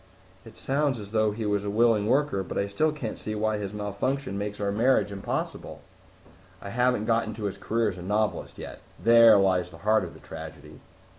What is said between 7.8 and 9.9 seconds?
as a novelist yet. There lies the